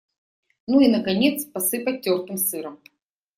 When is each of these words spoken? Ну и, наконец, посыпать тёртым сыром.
Ну 0.65 0.79
и, 0.79 0.87
наконец, 0.87 1.45
посыпать 1.45 2.01
тёртым 2.01 2.37
сыром. 2.39 2.79